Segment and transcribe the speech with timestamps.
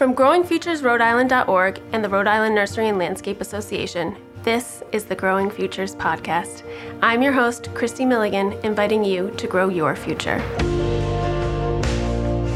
[0.00, 5.94] From growingfuturesrhodeisland.org and the Rhode Island Nursery and Landscape Association, this is the Growing Futures
[5.94, 6.62] Podcast.
[7.02, 10.38] I'm your host, Christy Milligan, inviting you to grow your future.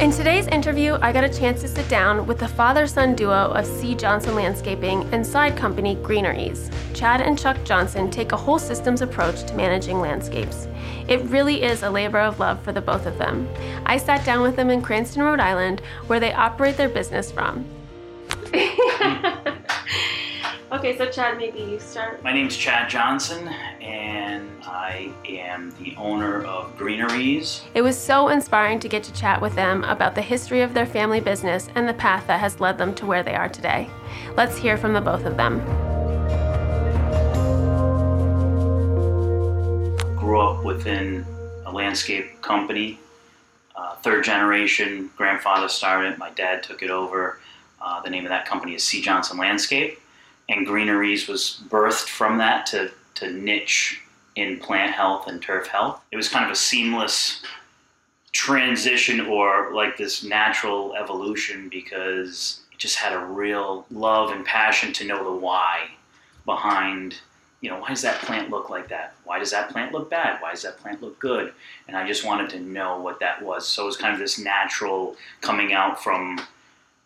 [0.01, 3.53] In today's interview, I got a chance to sit down with the father son duo
[3.53, 3.95] of C.
[3.95, 6.71] Johnson Landscaping and side company Greeneries.
[6.93, 10.67] Chad and Chuck Johnson take a whole systems approach to managing landscapes.
[11.07, 13.49] It really is a labor of love for the both of them.
[13.87, 17.65] I sat down with them in Cranston, Rhode Island, where they operate their business from.
[20.75, 22.23] Okay, so Chad, maybe you start.
[22.25, 23.47] My name's Chad Johnson,
[23.81, 24.24] and
[24.63, 27.63] I am the owner of Greeneries.
[27.75, 30.87] It was so inspiring to get to chat with them about the history of their
[30.87, 33.89] family business and the path that has led them to where they are today.
[34.37, 35.61] Let's hear from the both of them.
[40.17, 41.25] Grew up within
[41.67, 42.99] a landscape company.
[43.77, 47.41] Uh, third generation, grandfather started, it, my dad took it over.
[47.81, 49.03] Uh, the name of that company is C.
[49.03, 49.99] Johnson Landscape
[50.49, 54.03] and greeneries was birthed from that to, to niche
[54.37, 56.03] in plant health and turf health.
[56.11, 57.43] It was kind of a seamless
[58.33, 64.93] transition or like this natural evolution because it just had a real love and passion
[64.93, 65.89] to know the why
[66.45, 67.15] behind
[67.61, 70.43] you know why does that plant look like that why does that plant look bad
[70.43, 71.55] why does that plant look good
[71.87, 74.39] and i just wanted to know what that was so it was kind of this
[74.39, 76.39] natural coming out from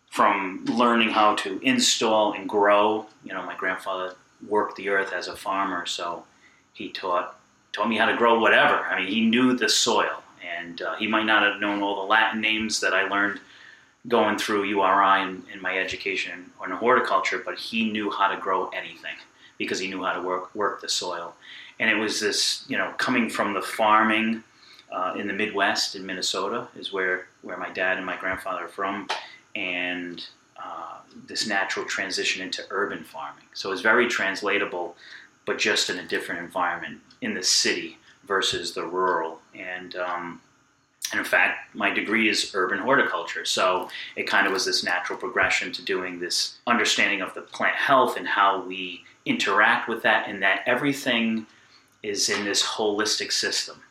[0.09, 3.05] from learning how to install and grow.
[3.23, 4.15] You know, my grandfather
[4.47, 6.23] worked the earth as a farmer, so
[6.79, 7.35] he taught
[7.73, 8.75] taught me how to grow whatever.
[8.75, 10.23] I mean, he knew the soil,
[10.57, 13.39] and uh, he might not have known all the Latin names that I learned
[14.07, 18.37] going through URI in, in my education or in horticulture, but he knew how to
[18.39, 19.15] grow anything
[19.59, 21.35] because he knew how to work work the soil.
[21.79, 24.43] And it was this, you know, coming from the farming
[24.91, 28.69] uh, in the Midwest in Minnesota is where where my dad and my grandfather are
[28.69, 29.07] from
[29.55, 30.25] and
[30.57, 33.45] uh, this natural transition into urban farming.
[33.53, 34.95] So it's very translatable,
[35.49, 39.39] but just in a different environment in the city versus the rural.
[39.55, 40.39] And, um,
[41.11, 43.45] and in fact, my degree is urban horticulture.
[43.45, 47.75] So it kind of was this natural progression to doing this understanding of the plant
[47.77, 51.47] health and how we interact with that, and that everything
[52.03, 53.81] is in this holistic system.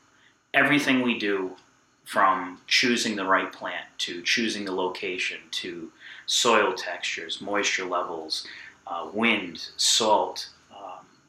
[0.55, 1.57] Everything we do
[2.05, 5.91] from choosing the right plant to choosing the location to
[6.27, 8.47] soil textures, moisture levels,
[8.87, 10.51] uh, wind, salt,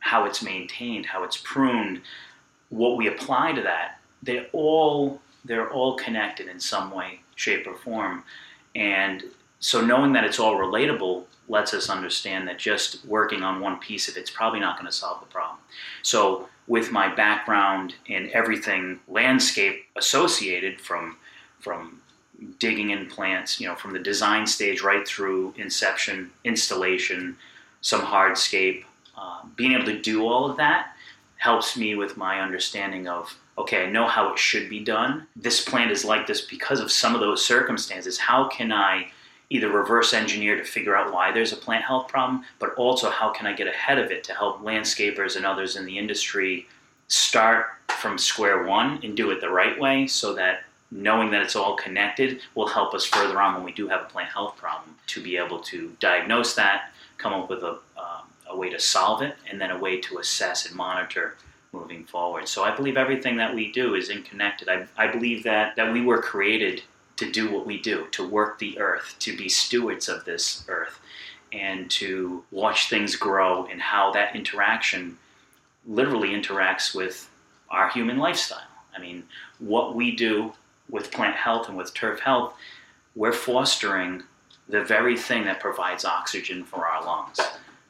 [0.09, 2.01] how it's maintained, how it's pruned,
[2.69, 7.75] what we apply to that, they all they're all connected in some way, shape, or
[7.75, 8.23] form.
[8.75, 9.23] And
[9.59, 14.09] so knowing that it's all relatable lets us understand that just working on one piece
[14.09, 15.59] of it's probably not going to solve the problem.
[16.01, 21.17] So with my background in everything landscape associated from
[21.59, 22.01] from
[22.57, 27.37] digging in plants, you know, from the design stage right through inception, installation,
[27.81, 28.85] some hardscape,
[29.19, 30.93] uh, being able to do all of that
[31.37, 35.27] helps me with my understanding of okay, I know how it should be done.
[35.35, 38.17] This plant is like this because of some of those circumstances.
[38.17, 39.11] How can I
[39.49, 43.31] either reverse engineer to figure out why there's a plant health problem, but also how
[43.31, 46.67] can I get ahead of it to help landscapers and others in the industry
[47.09, 51.55] start from square one and do it the right way so that knowing that it's
[51.55, 54.95] all connected will help us further on when we do have a plant health problem
[55.07, 57.79] to be able to diagnose that, come up with a, um,
[58.49, 61.35] a way to solve it, and then a way to assess and monitor
[61.71, 62.47] moving forward.
[62.47, 64.67] So I believe everything that we do is interconnected.
[64.69, 66.81] I, I believe that, that we were created
[67.17, 70.99] to do what we do, to work the earth, to be stewards of this earth,
[71.51, 75.17] and to watch things grow and how that interaction
[75.85, 77.29] literally interacts with
[77.69, 78.61] our human lifestyle.
[78.95, 79.23] I mean,
[79.59, 80.53] what we do
[80.89, 82.53] with plant health and with turf health,
[83.15, 84.23] we're fostering
[84.67, 87.39] the very thing that provides oxygen for our lungs.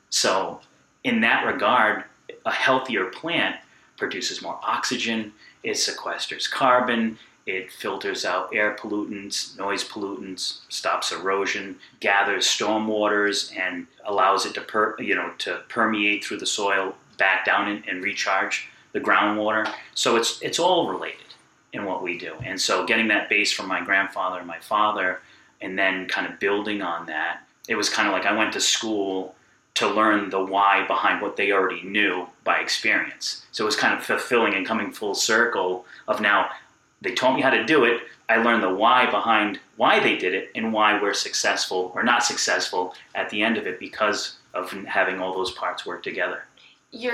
[0.10, 0.62] So,
[1.04, 2.04] in that regard,
[2.46, 3.58] a healthier plant
[3.98, 5.34] produces more oxygen,
[5.64, 13.52] it sequesters carbon, it filters out air pollutants, noise pollutants, stops erosion, gathers storm waters,
[13.58, 17.84] and allows it to per, you know to permeate through the soil back down and,
[17.88, 19.72] and recharge the groundwater.
[19.96, 21.18] So it's it's all related
[21.74, 22.36] in what we do.
[22.44, 25.22] And so getting that base from my grandfather and my father,
[25.62, 28.62] and then kind of building on that, it was kind of like I went to
[28.62, 29.36] school
[29.76, 33.46] to learn the why behind what they already knew by experience.
[33.52, 36.50] So it was kind of fulfilling and coming full circle of now
[37.02, 38.02] they taught me how to do it.
[38.28, 42.24] I learned the why behind why they did it and why we're successful or not
[42.24, 46.44] successful at the end of it because of having all those parts work together.
[46.92, 47.14] Your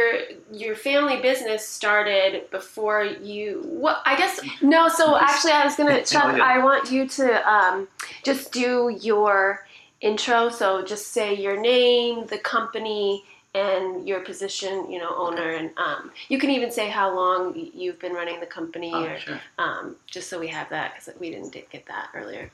[0.51, 3.61] your family business started before you.
[3.65, 4.87] What I guess no.
[4.87, 6.03] So actually, I was gonna.
[6.03, 7.89] Chuck, I want you to um,
[8.23, 9.65] just do your
[10.01, 10.49] intro.
[10.49, 16.11] So just say your name, the company, and your position, you know, owner, and um,
[16.27, 19.39] you can even say how long you've been running the company, Oh, or sure.
[19.57, 22.51] um, just so we have that because we didn't get that earlier.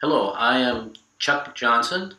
[0.00, 2.14] Hello, I am Chuck Johnson,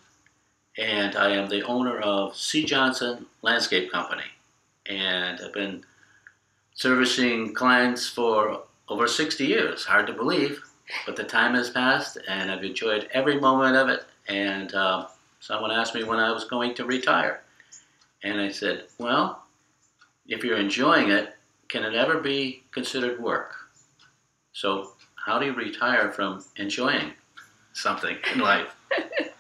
[0.78, 2.66] and I am the owner of C.
[2.66, 4.24] Johnson Landscape Company.
[4.88, 5.86] And I've been
[6.74, 9.86] servicing clients for over 60 years.
[9.86, 10.62] Hard to believe,
[11.06, 14.06] but the time has passed, and I've enjoyed every moment of it.
[14.28, 15.08] And uh,
[15.40, 17.42] someone asked me when I was going to retire.
[18.24, 19.44] And I said, Well,
[20.28, 21.36] if you're enjoying it,
[21.70, 23.56] can it ever be considered work?
[24.54, 27.14] So, how do you retire from enjoying
[27.74, 28.76] something in life?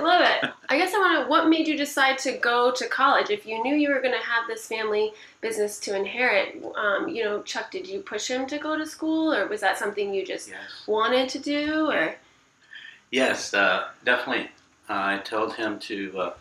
[0.00, 0.50] I love it.
[0.68, 1.30] I guess I want to.
[1.30, 3.30] What made you decide to go to college?
[3.30, 7.24] If you knew you were going to have this family business to inherit, um, you
[7.24, 10.24] know, Chuck, did you push him to go to school, or was that something you
[10.24, 10.58] just Yes.
[10.86, 11.90] wanted to do?
[11.90, 12.14] Or
[13.10, 14.50] Yes, uh, definitely.
[14.88, 16.32] I told him to uh,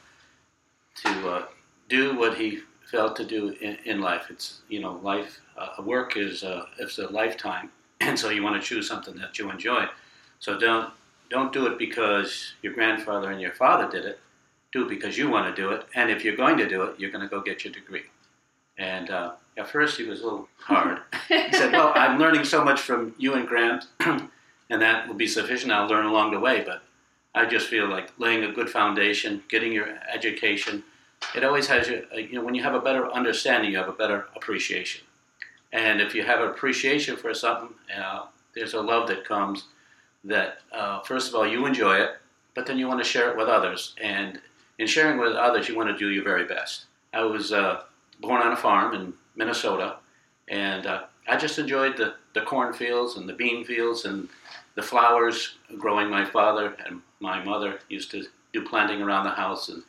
[1.03, 1.45] to uh,
[1.88, 2.59] do what he
[2.89, 4.27] felt to do in, in life.
[4.29, 8.62] It's you know, life uh, work is uh, it's a lifetime, and so you want
[8.62, 9.85] to choose something that you enjoy.
[10.39, 10.91] So don't
[11.29, 14.19] don't do it because your grandfather and your father did it.
[14.71, 16.99] Do it because you want to do it, and if you're going to do it,
[16.99, 18.03] you're going to go get your degree.
[18.77, 20.99] And uh, at first, he was a little hard.
[21.27, 24.29] He said, "Well, I'm learning so much from you and Grant, and
[24.69, 25.71] that will be sufficient.
[25.71, 26.83] I'll learn along the way, but
[27.33, 30.83] I just feel like laying a good foundation, getting your education.
[31.35, 32.05] It always has you.
[32.13, 35.01] uh, You know, when you have a better understanding, you have a better appreciation.
[35.73, 39.65] And if you have an appreciation for something, uh, there's a love that comes.
[40.24, 42.12] That uh, first of all, you enjoy it,
[42.54, 43.95] but then you want to share it with others.
[44.01, 44.39] And
[44.77, 46.86] in sharing with others, you want to do your very best.
[47.13, 47.83] I was uh,
[48.19, 49.98] born on a farm in Minnesota,
[50.48, 54.27] and uh, I just enjoyed the, the cornfields and the bean fields and
[54.75, 56.10] the flowers growing.
[56.10, 59.83] My father and my mother used to do planting around the house, and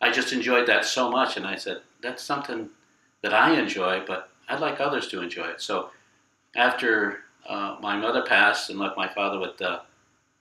[0.00, 1.36] I just enjoyed that so much.
[1.36, 2.68] And I said, that's something
[3.22, 5.60] that I enjoy, but I'd like others to enjoy it.
[5.60, 5.90] So
[6.56, 9.80] after uh, my mother passed and left my father with uh,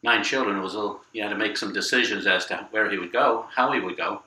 [0.03, 2.89] nine children, it was a little, he had to make some decisions as to where
[2.89, 4.21] he would go, how he would go,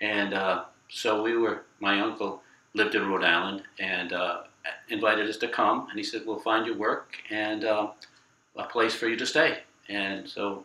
[0.00, 1.62] and uh, so we were.
[1.80, 4.42] My uncle lived in Rhode Island and uh,
[4.88, 7.88] invited us to come, and he said, "We'll find you work and uh,
[8.56, 9.58] a place for you to stay."
[9.88, 10.64] And so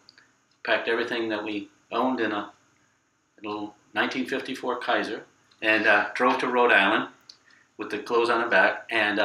[0.63, 2.51] packed everything that we owned in a
[3.43, 5.23] little 1954 Kaiser
[5.61, 7.09] and drove to Rhode Island
[7.77, 8.87] with the clothes on the back.
[8.91, 9.19] And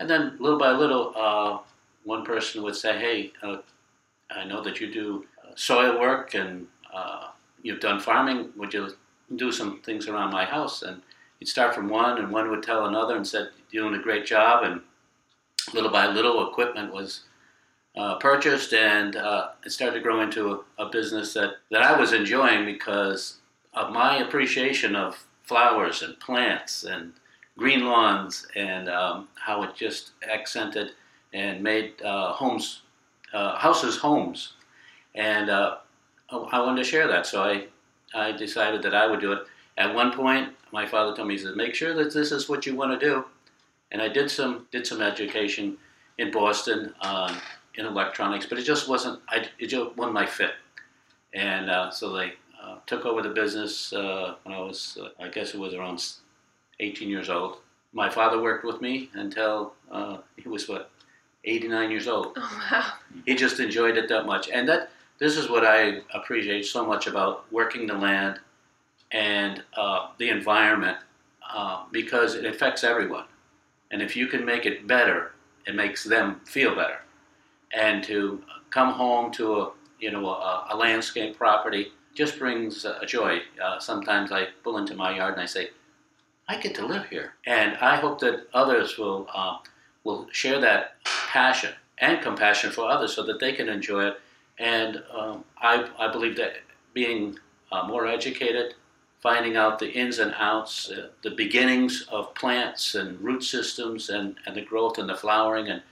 [0.00, 1.58] and then little by little, uh,
[2.04, 3.58] one person would say, "Hey, uh,
[4.30, 7.28] I know that you do uh, soil work and uh,
[7.62, 8.50] you've done farming.
[8.56, 8.94] Would you
[9.36, 11.02] do some things around my house?" And
[11.38, 14.26] you'd start from one, and one would tell another and said, "You're doing a great
[14.26, 14.80] job." And
[15.74, 17.24] little by little, equipment was
[17.96, 21.98] uh, purchased, and uh, it started to grow into a, a business that, that I
[21.98, 23.38] was enjoying because
[23.74, 27.12] of my appreciation of flowers and plants and
[27.58, 30.92] green lawns and um, how it just accented
[31.34, 32.82] and made uh, homes,
[33.34, 34.54] uh, houses, homes.
[35.14, 35.78] And uh,
[36.30, 37.66] I wanted to share that, so I,
[38.14, 39.40] I decided that I would do it.
[39.76, 42.64] At one point, my father told me, he said, make sure that this is what
[42.64, 43.24] you want to do.
[43.90, 45.76] And I did some, did some education
[46.18, 46.94] in Boston
[47.78, 50.52] in electronics, but it just wasn't, I, it just wasn't my fit.
[51.32, 52.32] And uh, so they
[52.62, 56.02] uh, took over the business uh, when I was, I guess it was around
[56.80, 57.58] 18 years old.
[57.92, 60.90] My father worked with me until uh, he was, what,
[61.44, 62.32] 89 years old.
[62.36, 62.92] oh wow,
[63.26, 64.48] He just enjoyed it that much.
[64.50, 68.38] And that this is what I appreciate so much about working the land
[69.10, 70.98] and uh, the environment
[71.52, 73.24] uh, because it affects everyone.
[73.90, 75.32] And if you can make it better,
[75.66, 77.00] it makes them feel better.
[77.72, 83.06] And to come home to a you know a, a landscape property just brings a
[83.06, 83.40] joy.
[83.62, 85.70] Uh, sometimes I pull into my yard and I say,
[86.48, 89.58] I get to live here, and I hope that others will uh,
[90.04, 94.20] will share that passion and compassion for others so that they can enjoy it.
[94.58, 96.54] And um, I, I believe that
[96.94, 97.38] being
[97.70, 98.74] uh, more educated,
[99.20, 104.36] finding out the ins and outs, uh, the beginnings of plants and root systems and,
[104.46, 105.82] and the growth and the flowering, and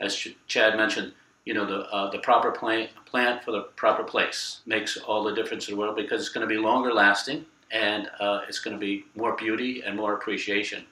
[0.00, 1.12] as Ch- Chad mentioned,
[1.44, 5.34] you know, the, uh, the proper plant, plant for the proper place makes all the
[5.34, 8.76] difference in the world because it's going to be longer lasting and uh, it's going
[8.76, 10.84] to be more beauty and more appreciation.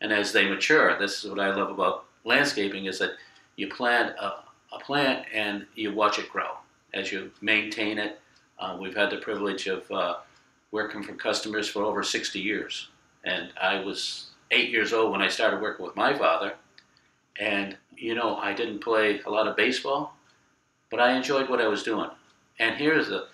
[0.00, 3.12] And as they mature, this is what I love about landscaping is that
[3.56, 4.34] you plant a,
[4.72, 6.50] a plant and you watch it grow
[6.92, 8.20] as you maintain it.
[8.58, 10.16] Uh, we've had the privilege of uh,
[10.70, 12.88] working for customers for over 60 years.
[13.24, 16.54] And I was eight years old when I started working with my father.
[17.38, 20.16] And, you know, I didn't play a lot of baseball,
[20.90, 22.10] but I enjoyed what I was doing.
[22.58, 23.28] And here's the,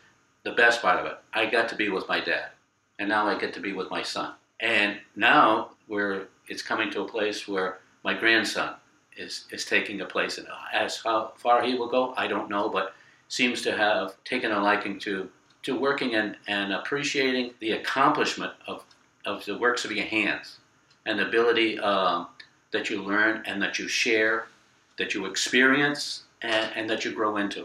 [0.45, 2.51] the best part of it I got to be with my dad,
[3.01, 4.35] and now I get to be with my son.
[4.61, 8.75] And now we're, it's coming to a place where my grandson
[9.17, 10.37] is, is taking a place.
[10.37, 12.95] And as how far he will go, I don't know, but
[13.29, 15.31] seems to have taken a liking to,
[15.63, 18.85] to working and, and appreciating the accomplishment of,
[19.25, 20.59] of the works of your hands
[21.07, 22.27] and the ability um,
[22.71, 24.47] that you learn and that you share,
[24.99, 27.65] that you experience, and, and that you grow into.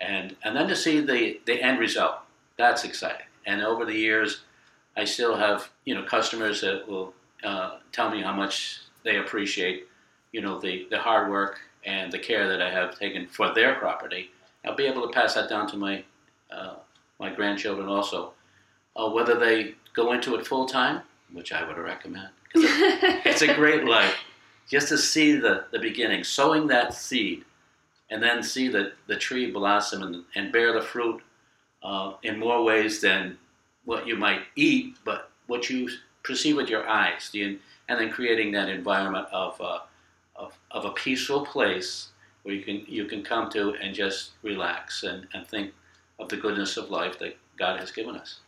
[0.00, 2.16] And, and then to see the, the end result,
[2.58, 3.26] that's exciting.
[3.46, 4.42] And over the years,
[4.96, 9.86] I still have you know customers that will uh, tell me how much they appreciate
[10.32, 13.74] you know the, the hard work and the care that I have taken for their
[13.76, 14.30] property.
[14.64, 16.04] I'll be able to pass that down to my
[16.50, 16.74] uh,
[17.18, 18.32] my grandchildren also.
[18.94, 22.64] Uh, whether they go into it full time, which I would recommend, because
[23.26, 24.16] it's a great life.
[24.68, 27.44] Just to see the, the beginning, sowing that seed,
[28.10, 31.22] and then see the, the tree blossom and, and bear the fruit
[31.82, 33.38] uh, in more ways than
[33.86, 35.88] what you might eat, but what you
[36.22, 39.78] perceive with your eyes, and then creating that environment of, uh,
[40.34, 42.08] of, of a peaceful place
[42.42, 45.72] where you can, you can come to and just relax and, and think
[46.18, 48.40] of the goodness of life that God has given us.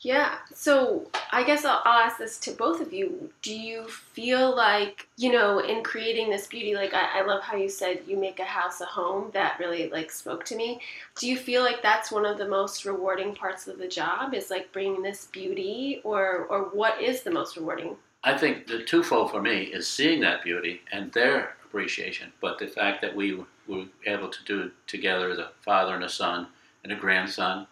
[0.00, 0.36] Yeah.
[0.54, 3.30] So I guess I'll, I'll, ask this to both of you.
[3.42, 7.56] Do you feel like, you know, in creating this beauty, like I, I, love how
[7.56, 9.30] you said you make a house a home.
[9.32, 10.80] That really like spoke to me.
[11.18, 14.50] Do you feel like that's one of the most rewarding parts of the job is
[14.50, 17.96] like bringing this beauty or, or what is the most rewarding?
[18.22, 22.66] I think the twofold for me is seeing that beauty and their appreciation, but the
[22.66, 26.48] fact that we were able to do it together as a father and a son
[26.84, 27.66] and a grandson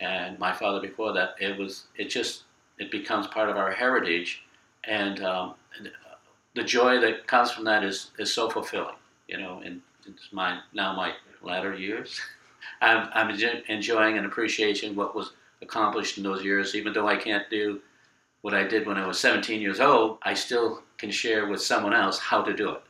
[0.00, 2.42] and my father before that, it was it just
[2.78, 4.42] it becomes part of our heritage,
[4.84, 5.90] and, um, and
[6.54, 8.96] the joy that comes from that is is so fulfilling.
[9.28, 11.12] You know, in, in my now my
[11.42, 12.20] latter years,
[12.80, 13.30] I'm, I'm
[13.68, 16.74] enjoying and appreciating what was accomplished in those years.
[16.74, 17.80] Even though I can't do
[18.42, 21.94] what I did when I was 17 years old, I still can share with someone
[21.94, 22.82] else how to do it,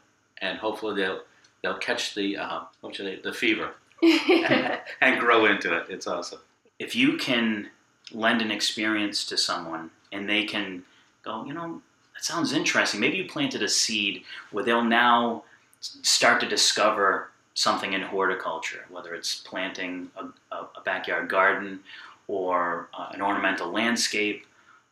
[0.43, 1.21] and hopefully they'll
[1.63, 5.87] they'll catch the uh, what they, the fever and, and grow into it.
[5.89, 6.41] It's awesome
[6.79, 7.71] if you can
[8.13, 10.85] lend an experience to someone and they can
[11.25, 11.83] go, you know,
[12.15, 13.01] that sounds interesting.
[13.01, 15.45] Maybe you planted a seed where they'll now
[15.81, 21.81] start to discover something in horticulture, whether it's planting a, a, backyard garden
[22.29, 24.47] or uh, an ornamental landscape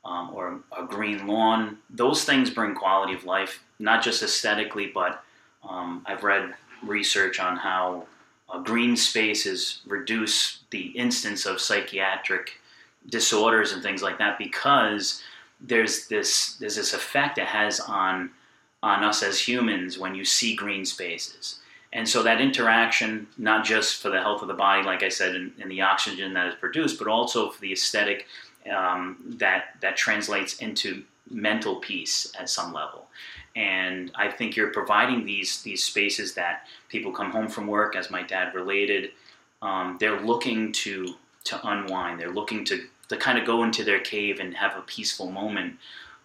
[0.04, 1.78] um, or a green lawn.
[1.90, 5.22] Those things bring quality of life, not just aesthetically, but
[5.68, 8.06] um, I've read research on how
[8.54, 12.60] uh, green spaces reduce the instance of psychiatric
[13.08, 15.22] disorders and things like that because
[15.60, 18.30] there's this there's this effect it has on
[18.82, 21.60] on us as humans when you see green spaces.
[21.92, 25.34] And so that interaction, not just for the health of the body, like I said,
[25.36, 28.26] and, the oxygen that is produced, but also for the aesthetic
[28.70, 33.06] um, that that translates into mental peace at some level
[33.56, 38.10] and I think you're providing these these spaces that people come home from work, as
[38.10, 39.10] my dad related.
[39.62, 42.20] Um, they're looking to to unwind.
[42.20, 45.76] They're looking to to kind of go into their cave and have a peaceful moment,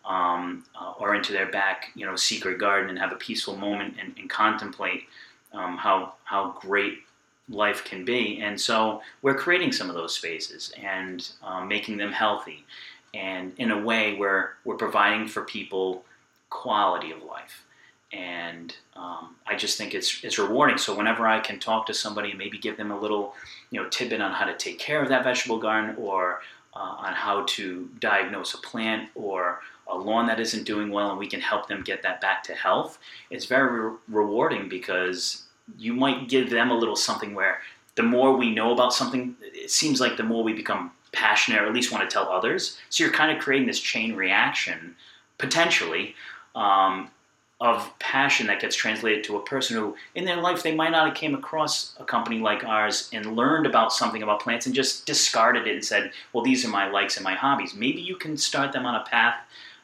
[0.06, 3.96] um, uh, or into their back, you know, secret garden and have a peaceful moment
[4.00, 5.04] and, and contemplate
[5.54, 7.00] um, how how great
[7.50, 8.40] life can be.
[8.42, 12.66] And so we're creating some of those spaces and um, making them healthy,
[13.14, 16.04] and in a way where we're providing for people
[16.50, 17.66] quality of life.
[18.12, 20.78] And um, I just think it's it's rewarding.
[20.78, 23.36] So whenever I can talk to somebody and maybe give them a little,
[23.70, 26.42] you know, tidbit on how to take care of that vegetable garden, or
[26.74, 31.20] uh, on how to diagnose a plant or a lawn that isn't doing well, and
[31.20, 35.44] we can help them get that back to health, it's very re- rewarding because
[35.78, 37.60] you might give them a little something where
[37.96, 41.66] the more we know about something, it seems like the more we become passionate or
[41.66, 42.78] at least want to tell others.
[42.90, 44.96] So you're kind of creating this chain reaction
[45.38, 46.16] potentially
[46.56, 47.10] um,
[47.62, 51.08] of passion that gets translated to a person who, in their life, they might not
[51.08, 55.06] have came across a company like ours and learned about something about plants and just
[55.06, 58.38] discarded it and said, "Well, these are my likes and my hobbies." Maybe you can
[58.38, 59.36] start them on a path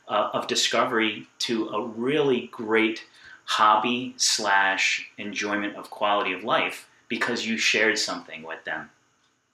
[0.07, 3.03] uh, of discovery to a really great
[3.45, 8.89] hobby slash enjoyment of quality of life because you shared something with them.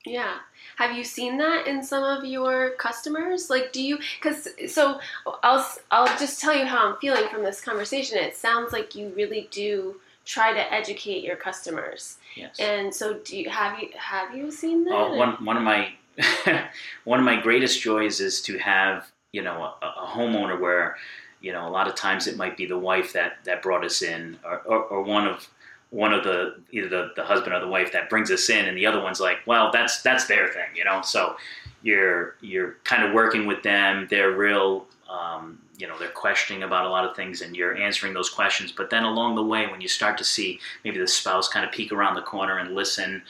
[0.05, 0.37] Yeah.
[0.81, 3.51] Have you seen that in some of your customers?
[3.51, 3.99] Like, do you?
[4.19, 4.99] Because so
[5.43, 8.17] I'll I'll just tell you how I'm feeling from this conversation.
[8.17, 12.17] It sounds like you really do try to educate your customers.
[12.35, 12.59] Yes.
[12.59, 14.95] And so, do you have you have you seen that?
[14.95, 15.93] Uh, one one of my
[17.03, 20.97] one of my greatest joys is to have you know a, a, homeowner where
[21.41, 24.01] you know a lot of times it might be the wife that that brought us
[24.01, 25.47] in or, or, or one of
[25.91, 28.77] one of the either the, the husband or the wife that brings us in and
[28.77, 31.01] the other one's like well that's that's their thing you know?
[31.01, 31.35] So
[31.83, 34.07] you're you're kind of working with them.
[34.09, 38.13] They're real um, you know they're questioning about a lot of things and you're answering
[38.13, 38.71] those questions.
[38.71, 41.71] But then along the way when you start to see maybe the spouse kind of
[41.71, 43.21] peek around the corner and listen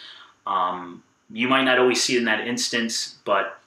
[0.47, 3.59] um, you might not always see it in that instance but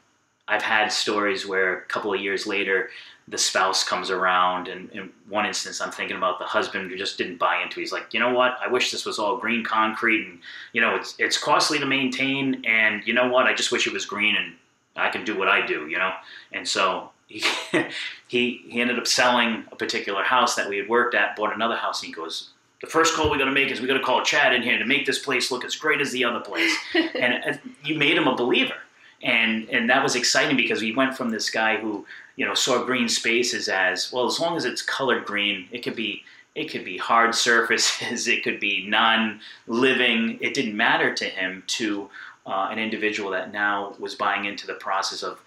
[0.49, 2.91] i've had stories where a couple of years later
[3.29, 7.17] the spouse comes around and in one instance i'm thinking about the husband who just
[7.17, 7.83] didn't buy into it.
[7.83, 8.57] he's like you know what?
[8.63, 10.39] I wish this was all green concrete and
[10.73, 13.47] you know it's it's costly to maintain and you know what?
[13.47, 14.55] I just wish it was green and
[14.97, 16.13] i can do what i do you know?
[16.53, 17.43] And so he,
[18.29, 21.77] he he ended up selling a particular house that we had worked at bought another
[21.77, 22.51] house and he goes
[22.85, 24.79] the first call we got to make is we got to call chad in here
[24.79, 26.75] to make this place look as great as the other place.
[26.95, 28.75] And uh, you made him a believer.
[29.23, 32.05] And and that was exciting because we went from this guy who
[32.37, 35.97] you know saw green spaces as well as long as it's colored green it could
[35.97, 36.23] be
[36.55, 42.09] it could be hard surfaces it could be non-living it didn't matter to him to
[42.47, 45.41] uh, an individual that now was buying into the process of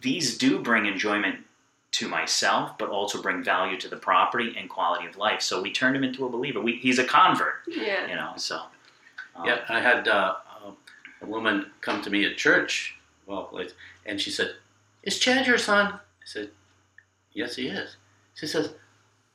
[0.00, 1.36] these do bring enjoyment
[1.92, 5.72] to myself but also bring value to the property and quality of life so we
[5.72, 8.06] turned him into a believer we, he's a convert Yeah.
[8.08, 8.60] you know so
[9.36, 10.36] um, Yeah, I had uh,
[11.20, 13.50] a woman come to me at church, well,
[14.06, 14.52] and she said,
[15.02, 16.50] "Is Chad your son?" Said,
[17.32, 17.96] "Yes, he is."
[18.34, 18.74] She says,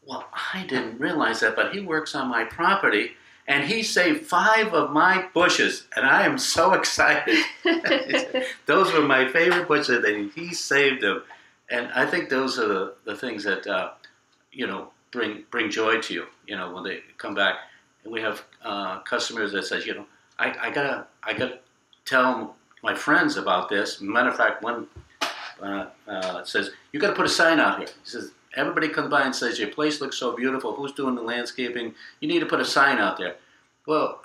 [0.06, 3.16] "Well, I didn't realize that, but he works on my property,
[3.48, 7.40] and he saved five of my bushes, and I am so excited.
[8.66, 11.24] those were my favorite bushes, and he saved them,
[11.70, 13.92] and I think those are the, the things that uh,
[14.52, 16.26] you know bring bring joy to you.
[16.46, 17.56] You know, when they come back,
[18.04, 20.06] and we have uh, customers that says, you know,
[20.38, 21.60] I, I gotta I gotta
[22.04, 24.02] tell my friends about this.
[24.02, 24.88] Matter of fact, one
[25.62, 27.88] uh, uh, says you got to put a sign out here.
[27.88, 30.76] He says everybody comes by and says your place looks so beautiful.
[30.76, 31.94] Who's doing the landscaping?
[32.20, 33.36] You need to put a sign out there.
[33.88, 34.22] Well,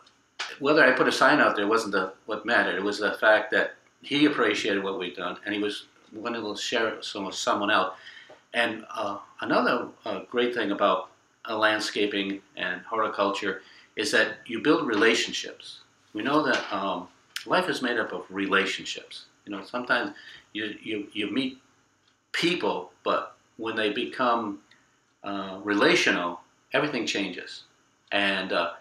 [0.58, 2.76] whether I put a sign out there wasn't the, what mattered.
[2.76, 6.60] It was the fact that he appreciated what we'd done, and he was willing to
[6.60, 7.94] share it with someone else.
[8.54, 11.10] And uh, another uh, great thing about
[11.48, 13.62] uh, landscaping and horticulture
[13.96, 15.80] is that you build relationships.
[16.12, 17.08] We know that um,
[17.44, 19.26] life is made up of relationships.
[19.44, 20.12] You know, sometimes
[20.56, 21.58] you, you, you meet
[22.32, 24.60] people, but when they become
[25.22, 26.40] uh, relational,
[26.72, 27.64] everything changes.
[28.12, 28.72] And uh,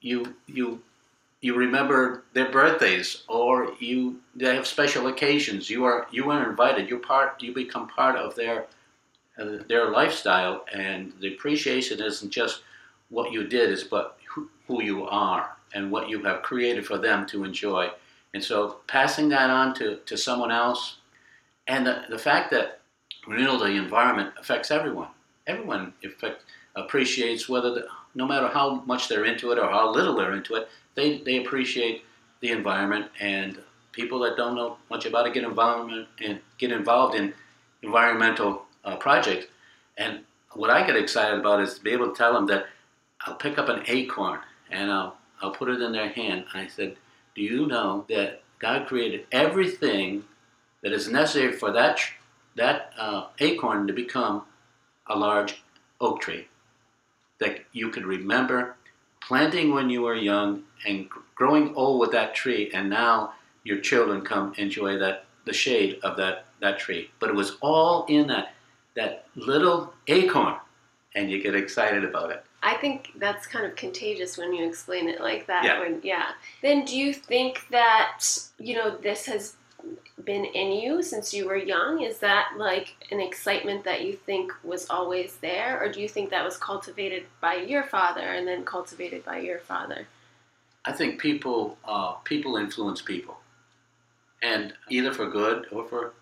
[0.00, 0.80] you, you,
[1.40, 5.68] you remember their birthdays or you, they have special occasions.
[5.68, 6.88] You are, you are invited.
[6.88, 8.66] You're part, you become part of their,
[9.38, 10.64] uh, their lifestyle.
[10.72, 12.62] And the appreciation isn't just
[13.10, 16.98] what you did, is but who, who you are and what you have created for
[16.98, 17.90] them to enjoy.
[18.32, 20.96] And so passing that on to, to someone else,
[21.70, 22.80] and the, the fact that
[23.28, 25.06] you know the environment affects everyone.
[25.46, 25.94] Everyone
[26.74, 30.56] appreciates whether the, no matter how much they're into it or how little they're into
[30.56, 32.02] it, they, they appreciate
[32.40, 33.06] the environment.
[33.20, 33.56] And
[33.92, 37.32] people that don't know much about it get environment and get involved in
[37.82, 39.46] environmental uh, projects.
[39.96, 40.20] And
[40.54, 42.66] what I get excited about is to be able to tell them that
[43.20, 46.46] I'll pick up an acorn and I'll I'll put it in their hand.
[46.52, 46.96] I said,
[47.36, 50.24] Do you know that God created everything
[50.82, 52.00] that is necessary for that,
[52.56, 54.42] that uh, acorn to become
[55.08, 55.62] a large
[56.00, 56.48] oak tree?
[57.38, 58.76] That you could remember
[59.20, 63.32] planting when you were young and growing old with that tree, and now
[63.64, 67.10] your children come enjoy that the shade of that, that tree.
[67.18, 68.54] But it was all in that,
[68.94, 70.56] that little acorn,
[71.14, 72.44] and you get excited about it.
[72.62, 75.64] I think that's kind of contagious when you explain it like that.
[75.64, 75.80] Yeah.
[75.80, 76.32] When, yeah.
[76.60, 78.22] Then do you think that,
[78.58, 79.56] you know, this has
[80.24, 82.02] been in you since you were young?
[82.02, 85.82] Is that like an excitement that you think was always there?
[85.82, 89.58] Or do you think that was cultivated by your father and then cultivated by your
[89.60, 90.06] father?
[90.84, 93.38] I think people uh, people influence people,
[94.42, 96.12] and either for good or for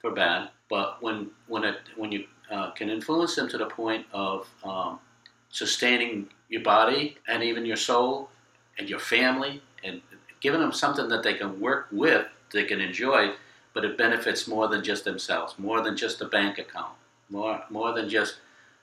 [0.00, 0.50] for bad.
[0.68, 4.98] But when when it when you uh, can influence them to the point of um,
[5.48, 8.28] sustaining your body and even your soul
[8.78, 10.02] and your family, and
[10.40, 13.32] giving them something that they can work with, they can enjoy,
[13.74, 16.94] but it benefits more than just themselves, more than just a bank account,
[17.28, 18.36] more more than just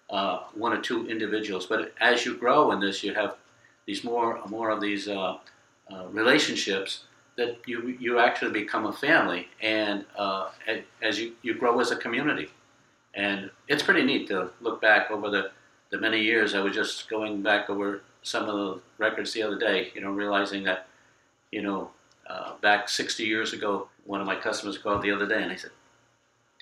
[0.09, 1.65] uh, one or two individuals.
[1.65, 3.35] But as you grow in this, you have
[3.87, 5.37] these more more of these uh,
[5.91, 7.05] uh, relationships
[7.37, 10.49] that you you actually become a family, and uh,
[11.01, 12.49] as you, you grow as a community,
[13.15, 15.51] and it's pretty neat to look back over the,
[15.89, 16.53] the many years.
[16.53, 20.11] I was just going back over some of the records the other day, you know,
[20.11, 20.87] realizing that,
[21.51, 21.89] you know,
[22.27, 25.55] uh, back 60 years ago, one of my customers called the other day, and I
[25.55, 25.71] said,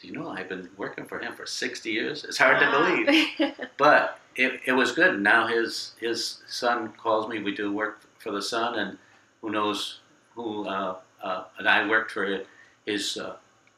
[0.01, 2.23] "Do you know I've been working for him for 60 years?
[2.23, 5.21] It's hard to believe." But it, it was good.
[5.21, 7.41] Now his his son calls me.
[7.41, 8.97] We do work for the son, and
[9.41, 9.99] who knows
[10.35, 10.67] who.
[10.67, 12.43] Uh, uh, and I worked for
[12.85, 13.35] his uh,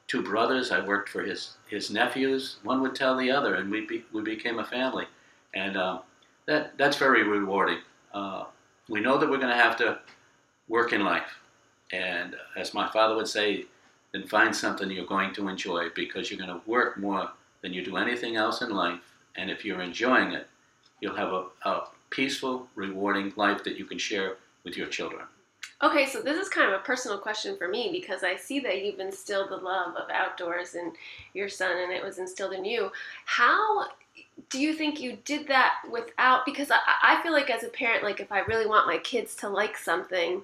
[0.08, 0.72] two brothers.
[0.72, 2.58] I worked for his his nephews.
[2.63, 5.06] One would tell the other, and we be, we became a family,
[5.54, 6.00] and uh,
[6.46, 7.80] that that's very rewarding.
[8.13, 8.46] Uh,
[8.89, 10.00] we know that we're going to have to
[10.67, 11.39] work in life,
[11.91, 13.65] and as my father would say,
[14.12, 17.30] then find something you're going to enjoy because you're going to work more
[17.62, 18.99] than you do anything else in life.
[19.36, 20.47] And if you're enjoying it,
[20.99, 25.23] you'll have a, a peaceful, rewarding life that you can share with your children.
[25.84, 28.84] Okay, so this is kind of a personal question for me because I see that
[28.84, 30.91] you've instilled the love of outdoors in
[31.34, 32.91] your son and it was instilled in you.
[33.25, 33.88] How
[34.49, 38.04] do you think you did that without because I, I feel like as a parent
[38.04, 40.41] like if i really want my kids to like something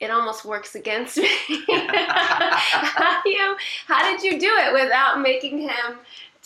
[0.00, 1.28] it almost works against me.
[1.68, 5.98] How, you, how did you do it without making him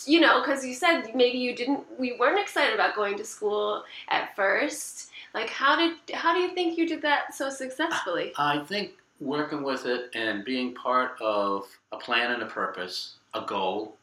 [0.05, 3.83] you know because you said maybe you didn't we weren't excited about going to school
[4.09, 5.09] at first.
[5.33, 8.33] Like how did how do you think you did that so successfully?
[8.37, 13.41] I think working with it and being part of a plan and a purpose a
[13.41, 13.95] goal.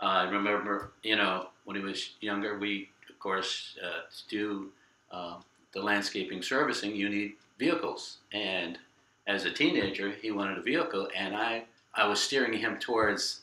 [0.00, 4.68] I remember, you know, when he was younger, we, of course, uh, to do
[5.10, 5.36] uh,
[5.72, 8.18] the landscaping servicing, you need vehicles.
[8.32, 8.78] And
[9.26, 13.40] as a teenager, he wanted a vehicle, and I, I was steering him towards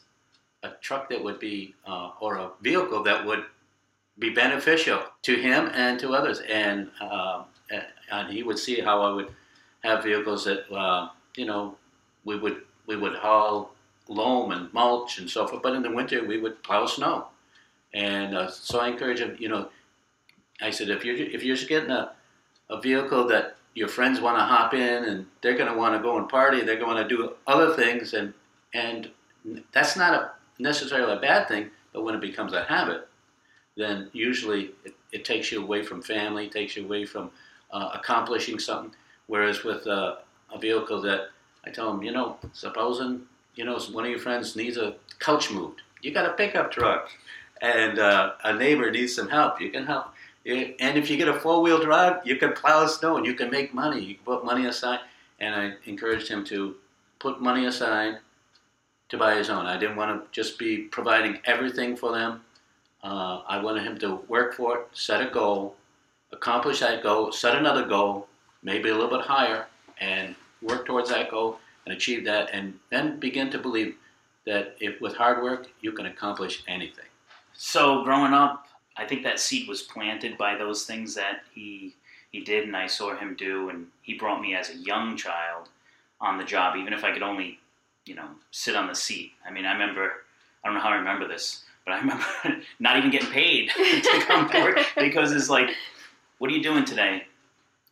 [0.64, 3.46] a truck that would be, uh, or a vehicle that would
[4.18, 6.40] be beneficial to him and to others.
[6.50, 7.44] And, uh,
[8.12, 9.28] and he would see how I would
[9.84, 11.76] have vehicles that, uh, you know,
[12.24, 13.74] we would we would haul
[14.08, 15.62] loam and mulch and so forth.
[15.64, 17.28] But in the winter, we would plow snow.
[17.94, 19.70] And uh, so I encourage him, you know,
[20.62, 22.14] I said, if you're, if you're just getting a,
[22.70, 26.02] a vehicle that your friends want to hop in and they're going to want to
[26.02, 28.34] go and party, they're going to do other things, and,
[28.74, 29.12] and
[29.72, 33.08] that's not a, necessarily a bad thing, but when it becomes a habit,
[33.78, 37.30] then usually it, it takes you away from family, takes you away from
[37.72, 38.96] uh, accomplishing something.
[39.28, 40.16] Whereas with uh,
[40.52, 41.30] a vehicle that
[41.66, 45.50] I tell them, you know, supposing you know, one of your friends needs a couch
[45.52, 45.82] moved.
[46.02, 47.10] You got a pickup truck,
[47.62, 49.62] and uh, a neighbor needs some help.
[49.62, 50.08] You can help.
[50.46, 53.50] And if you get a four wheel drive, you can plow snow and you can
[53.50, 54.00] make money.
[54.00, 55.00] You can put money aside.
[55.40, 56.76] And I encouraged him to
[57.20, 58.20] put money aside
[59.10, 59.66] to buy his own.
[59.66, 62.42] I didn't want to just be providing everything for them.
[63.04, 65.76] Uh, I wanted him to work for it, set a goal,
[66.32, 68.28] accomplish that goal, set another goal,
[68.64, 69.68] maybe a little bit higher,
[70.00, 73.96] and work towards that goal and achieve that, and then begin to believe
[74.46, 77.06] that if with hard work you can accomplish anything.
[77.54, 78.65] So growing up,
[78.98, 81.96] I think that seed was planted by those things that he
[82.32, 85.70] he did, and I saw him do, and he brought me as a young child
[86.20, 87.60] on the job, even if I could only,
[88.06, 89.32] you know, sit on the seat.
[89.48, 90.24] I mean, I remember,
[90.62, 92.26] I don't know how I remember this, but I remember
[92.80, 95.70] not even getting paid to come to work because it's like,
[96.40, 97.24] what are you doing today?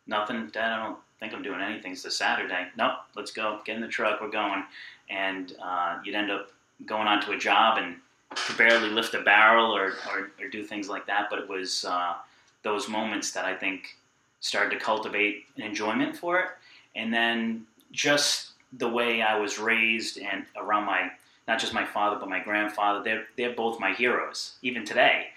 [0.07, 0.73] Nothing, Dad.
[0.73, 1.93] I don't think I'm doing anything.
[1.93, 2.67] It's a Saturday.
[2.77, 3.61] Nope, let's go.
[3.63, 4.19] Get in the truck.
[4.19, 4.63] We're going.
[5.09, 6.49] And uh, you'd end up
[6.85, 7.95] going onto a job and
[8.57, 11.27] barely lift a barrel or, or, or do things like that.
[11.29, 12.15] But it was uh,
[12.63, 13.97] those moments that I think
[14.39, 16.47] started to cultivate an enjoyment for it.
[16.95, 21.11] And then just the way I was raised and around my,
[21.47, 25.27] not just my father, but my grandfather, they're, they're both my heroes, even today.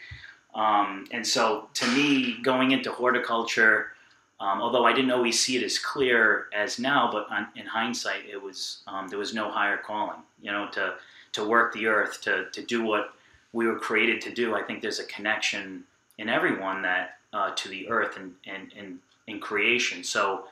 [0.55, 3.93] Um, and so to me, going into horticulture,
[4.41, 8.27] um, although I didn't always see it as clear as now, but on, in hindsight,
[8.31, 10.19] it was um, there was no higher calling.
[10.43, 10.95] You know, to
[11.33, 13.15] to work the earth, to to do what
[13.53, 14.55] we were created to do.
[14.55, 15.85] I think there's a connection
[16.19, 20.05] in everyone that uh, to the earth and and in, in creation.
[20.05, 20.45] So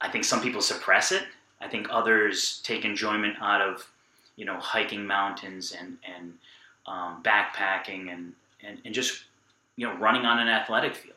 [0.00, 1.24] I think some people suppress it.
[1.60, 3.88] I think others take enjoyment out of
[4.36, 6.34] you know hiking mountains and and
[6.86, 9.24] um, backpacking and, and and just
[9.76, 11.14] you know running on an athletic field.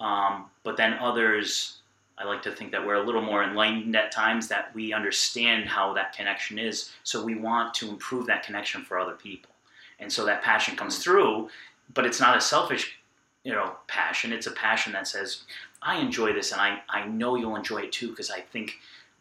[0.00, 1.78] Um, but then others,
[2.18, 5.66] I like to think that we're a little more enlightened at times that we understand
[5.66, 6.90] how that connection is.
[7.04, 9.50] So we want to improve that connection for other people.
[9.98, 11.48] And so that passion comes through,
[11.94, 12.98] but it's not a selfish,
[13.44, 14.32] you know, passion.
[14.32, 15.44] It's a passion that says,
[15.80, 18.78] I enjoy this and I, I know you'll enjoy it too because I think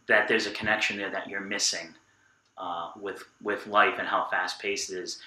[0.08, 1.94] that there's a connection there that you're missing
[2.58, 5.20] uh, with with life and how fast paced it is.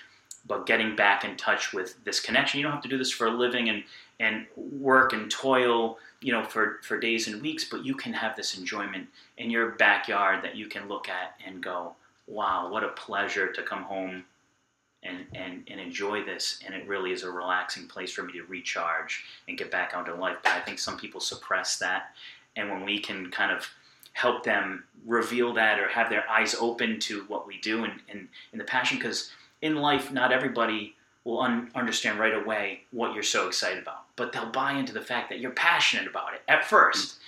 [0.47, 3.27] But getting back in touch with this connection, you don't have to do this for
[3.27, 3.83] a living and
[4.21, 8.37] and work and toil, you know, for, for days and weeks, but you can have
[8.37, 11.95] this enjoyment in your backyard that you can look at and go,
[12.27, 14.25] wow, what a pleasure to come home
[15.03, 16.61] and, and, and enjoy this.
[16.65, 20.19] And it really is a relaxing place for me to recharge and get back out
[20.19, 20.39] life.
[20.43, 22.15] But I think some people suppress that.
[22.57, 23.69] And when we can kind of
[24.13, 28.29] help them reveal that or have their eyes open to what we do and, and,
[28.53, 33.23] and the passion, because in life, not everybody will un- understand right away what you're
[33.23, 34.04] so excited about.
[34.17, 37.19] But they'll buy into the fact that you're passionate about it at first.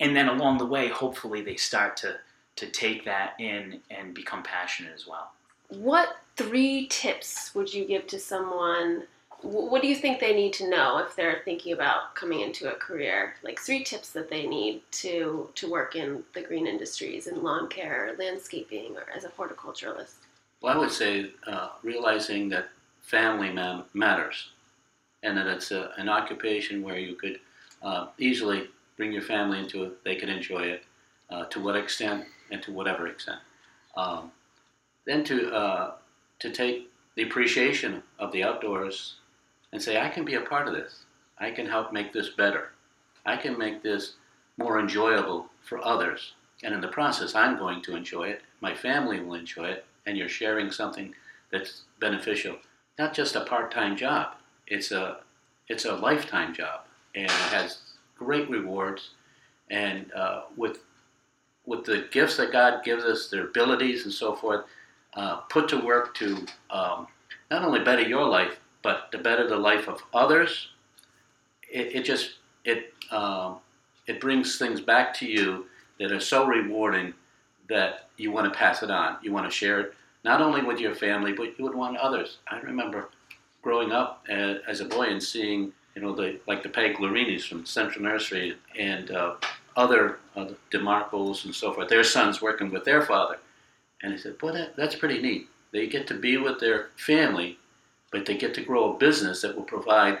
[0.00, 2.16] And then along the way, hopefully they start to,
[2.56, 5.32] to take that in and become passionate as well.
[5.68, 9.04] What three tips would you give to someone?
[9.42, 12.76] What do you think they need to know if they're thinking about coming into a
[12.76, 13.34] career?
[13.42, 17.68] Like three tips that they need to to work in the green industries in lawn
[17.68, 20.14] care, landscaping, or as a horticulturalist.
[20.60, 24.50] Well, I would say uh, realizing that family ma- matters,
[25.22, 27.40] and that it's a, an occupation where you could
[27.82, 30.04] uh, easily bring your family into it.
[30.04, 30.84] They could enjoy it
[31.30, 33.40] uh, to what extent and to whatever extent.
[33.96, 34.32] Um,
[35.06, 35.92] then to uh,
[36.40, 39.14] to take the appreciation of the outdoors
[39.72, 41.04] and say, I can be a part of this.
[41.38, 42.70] I can help make this better.
[43.26, 44.14] I can make this
[44.56, 46.34] more enjoyable for others.
[46.62, 48.42] And in the process, I'm going to enjoy it.
[48.60, 49.84] My family will enjoy it.
[50.06, 51.14] And you're sharing something
[51.52, 52.56] that's beneficial.
[52.98, 54.34] Not just a part-time job.
[54.68, 55.18] It's a
[55.68, 56.80] it's a lifetime job,
[57.14, 57.78] and it has
[58.16, 59.10] great rewards.
[59.70, 60.78] And uh, with
[61.66, 64.64] with the gifts that God gives us, their abilities and so forth,
[65.14, 67.06] uh, put to work to um,
[67.50, 70.68] not only better your life, but to better the life of others.
[71.70, 73.58] It, it just it um,
[74.06, 75.66] it brings things back to you
[75.98, 77.12] that are so rewarding
[77.68, 79.18] that you want to pass it on.
[79.22, 82.38] You want to share it not only with your family, but you would want others.
[82.50, 83.08] I remember
[83.62, 87.46] growing up uh, as a boy and seeing you know the like the Peg Glorinis
[87.46, 89.34] from Central Nursery and uh,
[89.76, 91.88] other uh, DeMarcos and so forth.
[91.88, 93.38] Their sons working with their father,
[94.02, 95.48] and he said, "Boy, that, that's pretty neat.
[95.72, 97.58] They get to be with their family,
[98.10, 100.18] but they get to grow a business that will provide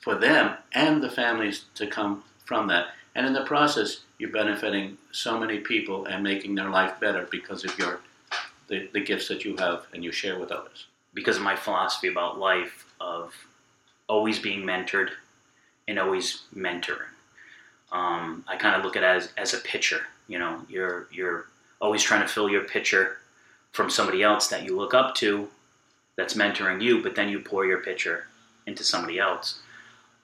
[0.00, 2.86] for them and the families to come from that.
[3.14, 7.64] And in the process, you're benefiting so many people and making their life better because
[7.64, 8.00] of your
[8.68, 10.86] the, the gifts that you have and you share with others.
[11.14, 13.34] Because of my philosophy about life of
[14.08, 15.10] always being mentored
[15.86, 17.12] and always mentoring.
[17.90, 20.02] Um, I kind of look at it as, as a pitcher.
[20.26, 21.46] You know, you're you're
[21.80, 23.18] always trying to fill your pitcher
[23.72, 25.48] from somebody else that you look up to,
[26.16, 28.26] that's mentoring you, but then you pour your pitcher
[28.66, 29.60] into somebody else.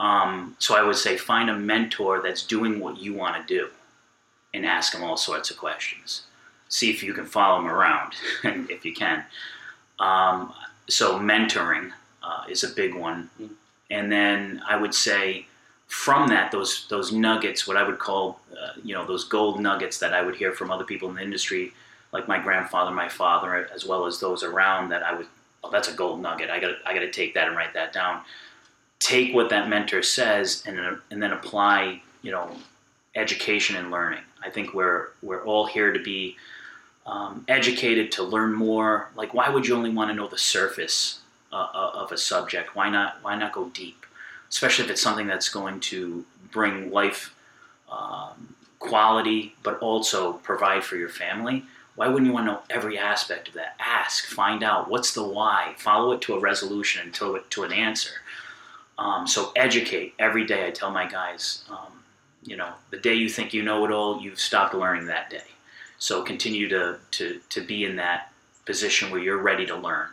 [0.00, 3.68] Um, so I would say find a mentor that's doing what you want to do,
[4.52, 6.22] and ask them all sorts of questions.
[6.68, 8.14] See if you can follow them around,
[8.68, 9.24] if you can.
[10.00, 10.52] Um,
[10.88, 11.90] so mentoring
[12.22, 13.30] uh, is a big one,
[13.90, 15.46] and then I would say
[15.86, 19.98] from that those those nuggets, what I would call uh, you know those gold nuggets
[19.98, 21.72] that I would hear from other people in the industry,
[22.12, 25.26] like my grandfather, my father, as well as those around that I would.
[25.62, 26.50] Oh, that's a gold nugget.
[26.50, 28.20] I got I got to take that and write that down.
[28.98, 32.50] Take what that mentor says and then- and then apply you know
[33.14, 34.22] education and learning.
[34.42, 36.36] I think we're we're all here to be
[37.06, 39.10] um, educated to learn more.
[39.16, 41.20] Like, why would you only want to know the surface
[41.52, 42.74] uh, uh, of a subject?
[42.74, 43.18] Why not?
[43.22, 44.06] Why not go deep?
[44.48, 47.34] Especially if it's something that's going to bring life
[47.90, 51.64] um, quality, but also provide for your family.
[51.96, 53.76] Why wouldn't you want to know every aspect of that?
[53.78, 57.72] Ask, find out what's the why, follow it to a resolution until it to an
[57.72, 58.10] answer.
[58.98, 60.66] Um, so educate every day.
[60.66, 62.02] I tell my guys, um,
[62.42, 65.44] you know, the day you think you know it all, you've stopped learning that day.
[66.04, 68.30] So continue to, to, to be in that
[68.66, 70.08] position where you're ready to learn.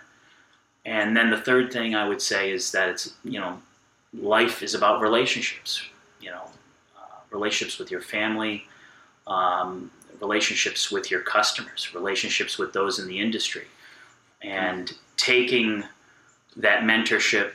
[0.85, 3.61] And then the third thing I would say is that it's, you know,
[4.13, 5.83] life is about relationships,
[6.21, 6.43] you know,
[6.97, 8.63] uh, relationships with your family,
[9.27, 13.65] um, relationships with your customers, relationships with those in the industry.
[14.41, 15.83] And taking
[16.55, 17.51] that mentorship,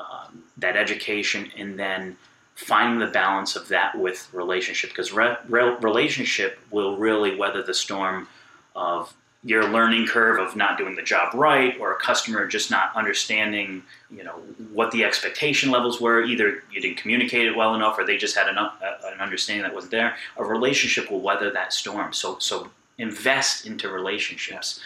[0.00, 2.18] um, that education, and then
[2.54, 7.74] finding the balance of that with relationship because re- re- relationship will really weather the
[7.74, 8.28] storm
[8.76, 9.12] of
[9.42, 13.82] your learning curve of not doing the job right or a customer just not understanding
[14.10, 14.32] you know
[14.72, 16.22] what the expectation levels were.
[16.22, 18.70] Either you didn't communicate it well enough or they just had an, uh,
[19.04, 20.16] an understanding that wasn't there.
[20.36, 22.12] A relationship will weather that storm.
[22.12, 24.80] So so invest into relationships.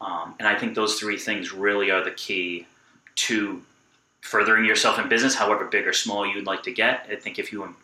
[0.00, 2.66] Um, and i think those three things really are the key
[3.14, 3.62] to
[4.24, 7.06] furthering yourself in business, however big or small you'd like to get.
[7.10, 7.76] I think if you em-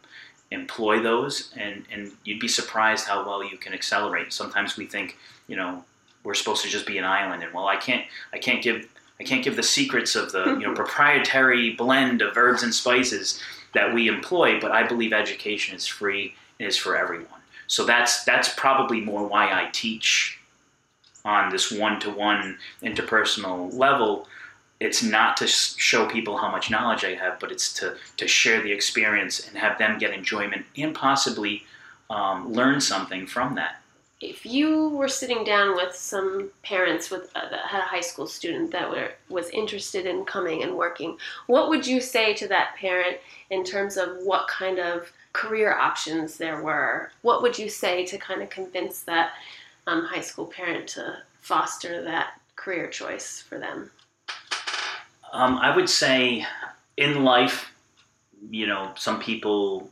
[0.50, 4.32] employ those, and, and you'd be surprised how well you can accelerate.
[4.32, 5.84] Sometimes we think, you know,
[6.24, 8.88] we're supposed to just be an island, and well, I can't, I can't give,
[9.20, 13.38] I can't give the secrets of the you know proprietary blend of herbs and spices
[13.74, 14.58] that we employ.
[14.60, 17.40] But I believe education is free and is for everyone.
[17.66, 20.40] So that's that's probably more why I teach
[21.22, 24.26] on this one-to-one interpersonal level
[24.80, 28.62] it's not to show people how much knowledge I have, but it's to, to share
[28.62, 31.64] the experience and have them get enjoyment and possibly
[32.08, 33.82] um, learn something from that.
[34.20, 38.26] if you were sitting down with some parents with uh, that had a high school
[38.26, 41.16] student that were was interested in coming and working,
[41.46, 43.16] what would you say to that parent
[43.50, 47.10] in terms of what kind of career options there were?
[47.22, 49.32] What would you say to kind of convince that
[49.86, 53.90] um, high school parent to foster that career choice for them?
[55.32, 56.44] Um, I would say
[56.96, 57.72] in life,
[58.50, 59.90] you know, some people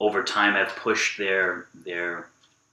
[0.00, 2.26] over time have pushed their their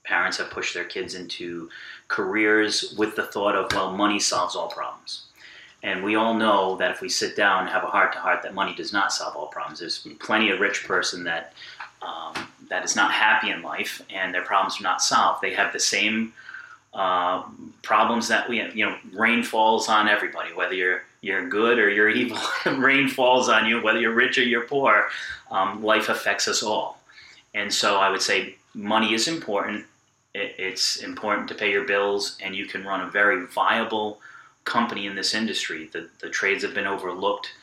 [0.04, 1.70] parents have pushed their kids into
[2.08, 5.26] careers with the thought of well, money solves all problems.
[5.84, 8.44] And we all know that if we sit down and have a heart to heart,
[8.44, 9.80] that money does not solve all problems.
[9.80, 11.54] There's plenty of rich person that
[12.02, 12.34] um,
[12.70, 15.42] that is not happy in life, and their problems are not solved.
[15.42, 16.34] They have the same
[16.94, 17.44] uh,
[17.84, 18.76] problems that we, have.
[18.76, 22.40] you know, rain falls on everybody, whether you're you're good or you're evil.
[22.66, 25.10] rain falls on you, whether you're rich or you're poor.
[25.50, 27.02] Um, life affects us all,
[27.54, 29.86] and so I would say money is important.
[30.34, 34.20] It, it's important to pay your bills, and you can run a very viable
[34.64, 35.90] company in this industry.
[35.92, 37.54] The the trades have been overlooked.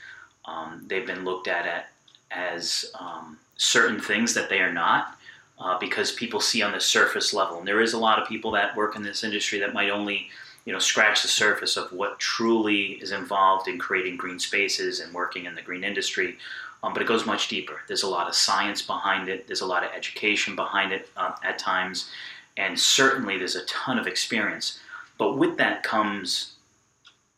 [0.44, 1.90] Um, they've been looked at, at
[2.30, 5.18] as um, certain things that they are not
[5.60, 7.58] uh, because people see on the surface level.
[7.58, 10.28] And there is a lot of people that work in this industry that might only
[10.68, 15.14] you know scratch the surface of what truly is involved in creating green spaces and
[15.14, 16.36] working in the green industry.
[16.82, 17.80] Um, but it goes much deeper.
[17.86, 19.46] There's a lot of science behind it.
[19.46, 22.10] There's a lot of education behind it uh, at times,
[22.58, 24.78] and certainly there's a ton of experience.
[25.16, 26.52] But with that comes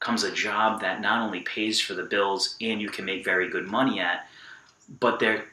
[0.00, 3.48] comes a job that not only pays for the bills and you can make very
[3.48, 4.26] good money at,
[4.98, 5.44] but there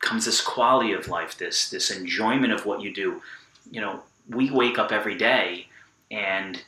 [0.00, 3.22] comes this quality of life, this this enjoyment of what you do.
[3.70, 5.68] You know, we wake up every day
[6.10, 6.62] and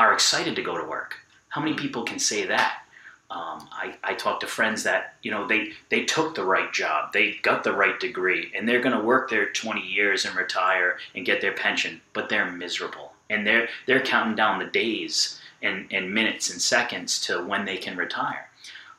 [0.00, 1.16] are excited to go to work.
[1.50, 2.82] How many people can say that?
[3.30, 7.12] Um, I, I talk to friends that you know they they took the right job,
[7.12, 10.98] they got the right degree, and they're going to work there 20 years and retire
[11.14, 15.86] and get their pension, but they're miserable, and they're they're counting down the days and,
[15.92, 18.48] and minutes and seconds to when they can retire.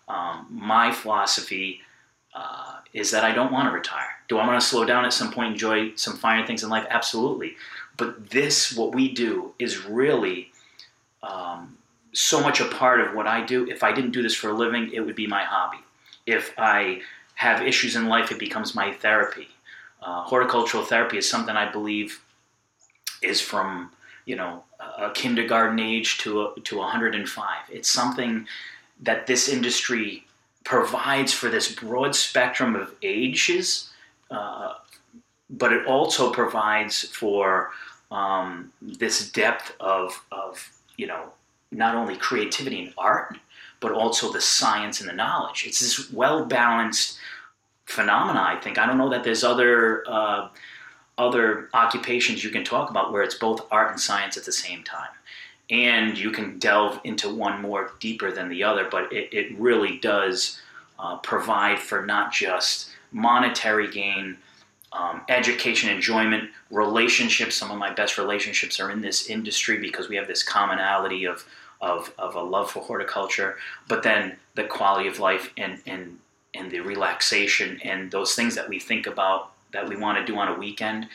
[0.08, 1.82] Um, my philosophy
[2.34, 4.10] uh, is that I don't want to retire.
[4.28, 6.86] Do I want to slow down at some point, enjoy some finer things in life?
[6.90, 7.56] Absolutely.
[7.98, 10.51] But this, what we do, is really
[11.24, 11.78] um,
[12.14, 13.70] so much a part of what I do.
[13.70, 15.80] If I didn't do this for a living, it would be my hobby.
[16.26, 17.02] If I
[17.36, 19.48] have issues in life, it becomes my therapy.
[20.02, 22.22] Uh, horticultural therapy is something I believe
[23.22, 23.92] is from
[24.26, 24.64] you know
[24.98, 27.48] a kindergarten age to a, to 105.
[27.70, 28.48] It's something
[29.02, 30.26] that this industry
[30.64, 33.90] provides for this broad spectrum of ages,
[34.30, 34.74] uh,
[35.50, 37.72] but it also provides for
[38.12, 40.70] um, this depth of, of,
[41.02, 41.24] you know,
[41.72, 43.38] not only creativity and art,
[43.80, 45.66] but also the science and the knowledge.
[45.66, 47.18] It's this well balanced
[47.86, 48.42] phenomena.
[48.42, 50.50] I think I don't know that there's other uh,
[51.18, 54.84] other occupations you can talk about where it's both art and science at the same
[54.84, 55.10] time
[55.72, 59.98] and you can delve into one more deeper than the other, but it, it really
[60.00, 60.62] does
[61.00, 64.38] uh, provide for not just monetary gain,
[64.94, 67.56] um, education, enjoyment, relationships.
[67.56, 71.46] Some of my best relationships are in this industry because we have this commonality of,
[71.80, 76.20] of, of a love for horticulture, but then the quality of life and, and,
[76.54, 80.38] and the relaxation and those things that we think about that we want to do
[80.38, 81.08] on a weekend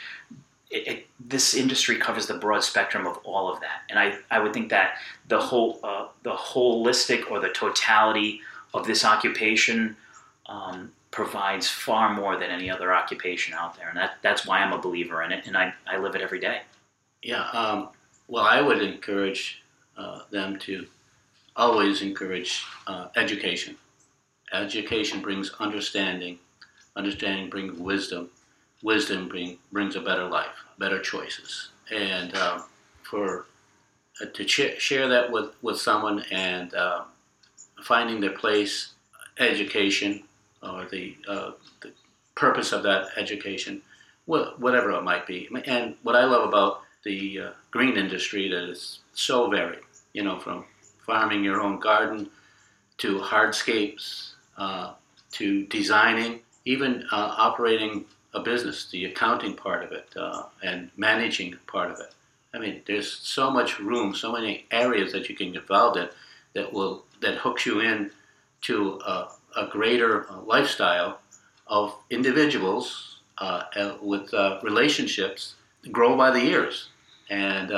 [0.70, 4.40] it, it, this industry covers the broad spectrum of all of that, and I, I
[4.40, 4.96] would think that
[5.28, 8.40] the whole uh, the holistic or the totality
[8.74, 9.96] of this occupation
[10.46, 14.74] um, provides far more than any other occupation out there, and that, that's why I'm
[14.74, 16.61] a believer in it, and I, I live it every day.
[17.22, 17.88] Yeah, um,
[18.29, 19.62] well, I would encourage
[19.96, 20.87] uh, them to
[21.57, 23.76] always encourage uh, education.
[24.52, 26.38] Education brings understanding.
[26.96, 28.29] Understanding brings wisdom
[28.83, 31.70] wisdom bring, brings a better life, better choices.
[31.90, 32.61] And uh,
[33.02, 33.46] for
[34.20, 37.05] uh, to ch- share that with, with someone and uh,
[37.83, 38.92] finding their place,
[39.38, 40.22] education,
[40.72, 41.52] or the, uh,
[41.83, 41.92] the
[42.35, 43.83] purpose of that education,
[44.26, 45.48] wh- whatever it might be.
[45.66, 49.81] And what I love about the uh, green industry that is so varied,
[50.12, 50.64] you know, from
[51.07, 52.29] farming your own garden
[52.98, 54.94] to hardscapes uh,
[55.33, 58.04] to designing, even operating
[58.35, 62.12] a business, the accounting part of it, uh, and managing part of it.
[62.54, 66.08] I mean, there's so much room, so many areas that you can get involved in
[66.54, 68.10] that will that hooks you in
[68.62, 71.21] to a, a greater uh, lifestyle
[71.67, 73.63] of individuals uh,
[74.00, 75.54] with uh, relationships
[75.92, 76.88] grow by the years,
[77.31, 77.71] and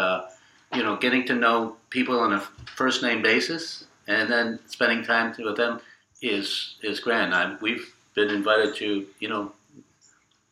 [0.74, 2.40] you know, getting to know people on a
[2.76, 5.80] first name basis, and then spending time with them
[6.20, 7.34] is is grand.
[7.34, 9.52] I, we've been invited to you know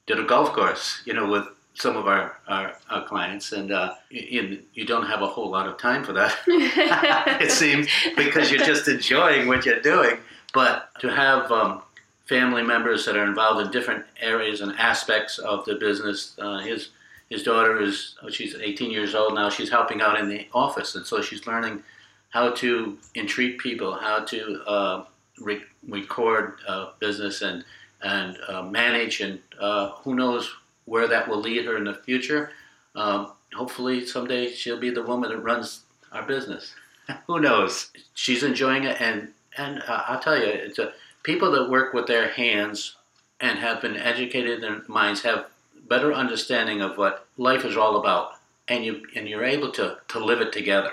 [0.07, 3.95] did a golf course, you know, with some of our, our, our clients, and uh,
[4.09, 8.65] you, you don't have a whole lot of time for that, it seems, because you're
[8.65, 10.17] just enjoying what you're doing.
[10.53, 11.83] But to have um,
[12.27, 16.91] family members that are involved in different areas and aspects of the business, uh, his
[17.29, 19.51] his daughter is oh, she's 18 years old now.
[19.51, 21.83] She's helping out in the office, and so she's learning
[22.31, 25.05] how to entreat people, how to uh,
[25.41, 27.65] re- record uh, business and
[28.03, 30.51] and uh, manage, and uh, who knows
[30.85, 32.51] where that will lead her in the future.
[32.95, 35.83] Um, hopefully, someday she'll be the woman that runs
[36.13, 36.75] our business.
[37.27, 37.91] who knows?
[38.15, 40.93] She's enjoying it, and and uh, I'll tell you, it's a,
[41.23, 42.97] people that work with their hands
[43.41, 45.47] and have been educated in their minds have
[45.89, 48.33] better understanding of what life is all about,
[48.69, 50.93] and you and you're able to to live it together.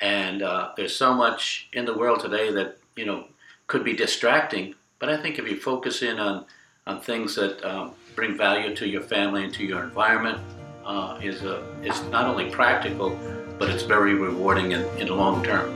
[0.00, 3.26] And uh, there's so much in the world today that you know
[3.66, 6.44] could be distracting, but I think if you focus in on
[6.86, 10.38] on things that um, bring value to your family and to your environment,
[10.84, 13.16] uh, is a is not only practical,
[13.58, 15.70] but it's very rewarding in, in the long term.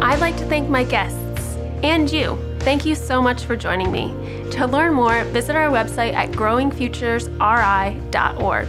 [0.00, 2.38] I'd like to thank my guests and you.
[2.60, 4.14] Thank you so much for joining me.
[4.52, 8.68] To learn more, visit our website at growingfuturesri.org.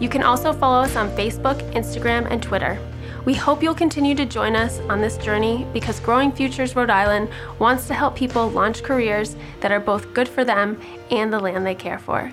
[0.00, 2.78] You can also follow us on Facebook, Instagram, and Twitter.
[3.24, 7.28] We hope you'll continue to join us on this journey because Growing Futures Rhode Island
[7.58, 11.66] wants to help people launch careers that are both good for them and the land
[11.66, 12.32] they care for.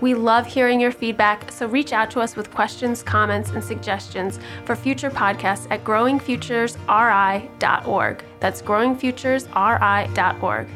[0.00, 4.38] We love hearing your feedback, so reach out to us with questions, comments, and suggestions
[4.64, 8.24] for future podcasts at growingfuturesri.org.
[8.40, 10.68] That's growingfuturesri.org.